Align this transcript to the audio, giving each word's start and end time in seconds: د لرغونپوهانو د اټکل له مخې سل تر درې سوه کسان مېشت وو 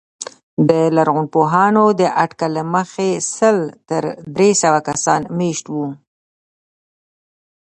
د 0.69 0.71
لرغونپوهانو 0.95 1.83
د 1.99 2.01
اټکل 2.23 2.51
له 2.57 2.63
مخې 2.75 3.09
سل 3.35 3.57
تر 3.89 4.03
درې 4.35 4.49
سوه 4.61 4.79
کسان 4.89 5.21
مېشت 5.37 5.65
وو 5.73 5.87